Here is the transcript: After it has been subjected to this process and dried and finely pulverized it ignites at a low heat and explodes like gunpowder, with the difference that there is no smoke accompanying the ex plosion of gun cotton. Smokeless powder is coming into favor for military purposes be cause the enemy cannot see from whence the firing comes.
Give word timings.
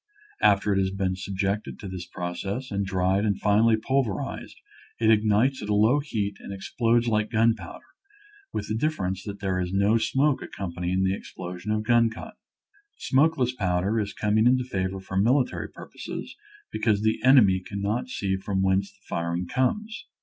After 0.41 0.73
it 0.73 0.79
has 0.79 0.89
been 0.89 1.15
subjected 1.15 1.77
to 1.77 1.87
this 1.87 2.07
process 2.07 2.71
and 2.71 2.83
dried 2.83 3.23
and 3.23 3.39
finely 3.39 3.77
pulverized 3.77 4.59
it 4.99 5.11
ignites 5.11 5.61
at 5.61 5.69
a 5.69 5.75
low 5.75 5.99
heat 5.99 6.37
and 6.39 6.51
explodes 6.51 7.07
like 7.07 7.29
gunpowder, 7.29 7.85
with 8.51 8.67
the 8.67 8.73
difference 8.73 9.23
that 9.25 9.41
there 9.41 9.59
is 9.59 9.71
no 9.71 9.99
smoke 9.99 10.41
accompanying 10.41 11.03
the 11.03 11.13
ex 11.15 11.31
plosion 11.37 11.69
of 11.71 11.83
gun 11.83 12.09
cotton. 12.09 12.33
Smokeless 12.97 13.51
powder 13.53 13.99
is 13.99 14.11
coming 14.13 14.47
into 14.47 14.63
favor 14.63 14.99
for 14.99 15.17
military 15.17 15.69
purposes 15.69 16.35
be 16.71 16.79
cause 16.79 17.03
the 17.03 17.21
enemy 17.23 17.59
cannot 17.59 18.09
see 18.09 18.37
from 18.37 18.63
whence 18.63 18.91
the 18.91 19.05
firing 19.07 19.45
comes. 19.45 20.05